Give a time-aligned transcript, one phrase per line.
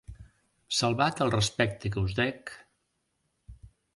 [0.77, 2.53] Salvat el respecte que us dec...